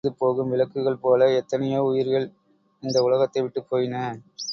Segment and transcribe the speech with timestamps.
[0.03, 2.25] காற்றடித்து அணைந்து போகும் விளக்குகள் போல எத்தனையோ உயிர்கள்
[2.83, 3.95] இந்த உலகத்தைவிட்டுப் போயின.